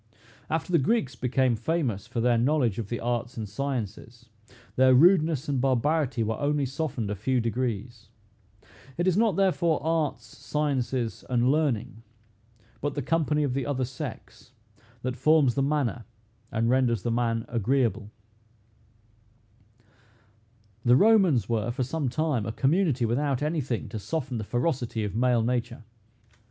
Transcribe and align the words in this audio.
After 0.49 0.71
the 0.71 0.79
Greeks 0.79 1.15
became 1.15 1.55
famous 1.55 2.07
for 2.07 2.21
their 2.21 2.39
knowledge 2.39 2.79
of 2.79 2.89
the 2.89 2.99
arts 2.99 3.37
and 3.37 3.47
sciences, 3.47 4.29
their 4.75 4.95
rudeness 4.95 5.47
and 5.47 5.61
barbarity 5.61 6.23
were 6.23 6.39
only 6.39 6.65
softened 6.65 7.11
a 7.11 7.15
few 7.15 7.39
degrees. 7.39 8.07
It 8.97 9.05
is 9.05 9.15
not 9.15 9.35
therefore 9.35 9.79
arts, 9.83 10.25
sciences, 10.25 11.23
and 11.29 11.51
learning, 11.51 12.01
but 12.81 12.95
the 12.95 13.03
company 13.03 13.43
of 13.43 13.53
the 13.53 13.67
other 13.67 13.85
sex, 13.85 14.53
that 15.03 15.15
forms 15.17 15.53
the 15.53 15.61
manner 15.61 16.05
and 16.51 16.67
renders 16.67 17.03
the 17.03 17.11
man 17.11 17.45
agreeable. 17.47 18.09
The 20.83 20.95
Romans 20.95 21.47
were, 21.47 21.69
for 21.69 21.83
some 21.83 22.09
time, 22.09 22.47
a 22.47 22.51
community 22.51 23.05
without 23.05 23.43
any 23.43 23.61
thing 23.61 23.87
to 23.89 23.99
soften 23.99 24.39
the 24.39 24.43
ferocity 24.43 25.03
of 25.03 25.15
male 25.15 25.43
nature. 25.43 25.83